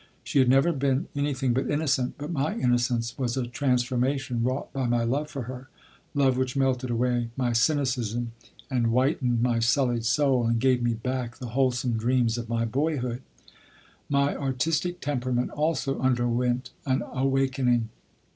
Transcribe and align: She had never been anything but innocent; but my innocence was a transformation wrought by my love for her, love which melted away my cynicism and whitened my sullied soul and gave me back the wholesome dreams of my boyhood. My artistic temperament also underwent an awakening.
She 0.23 0.39
had 0.39 0.49
never 0.49 0.71
been 0.73 1.07
anything 1.15 1.53
but 1.53 1.69
innocent; 1.69 2.15
but 2.17 2.31
my 2.31 2.55
innocence 2.57 3.15
was 3.19 3.37
a 3.37 3.45
transformation 3.45 4.41
wrought 4.41 4.73
by 4.73 4.87
my 4.87 5.03
love 5.03 5.29
for 5.29 5.43
her, 5.43 5.69
love 6.15 6.37
which 6.37 6.55
melted 6.57 6.89
away 6.89 7.29
my 7.37 7.53
cynicism 7.53 8.31
and 8.67 8.87
whitened 8.87 9.43
my 9.43 9.59
sullied 9.59 10.05
soul 10.05 10.47
and 10.47 10.59
gave 10.59 10.81
me 10.81 10.95
back 10.95 11.37
the 11.37 11.49
wholesome 11.49 11.97
dreams 11.99 12.39
of 12.39 12.49
my 12.49 12.65
boyhood. 12.65 13.21
My 14.09 14.35
artistic 14.35 15.01
temperament 15.01 15.51
also 15.51 15.99
underwent 15.99 16.71
an 16.83 17.03
awakening. 17.03 17.89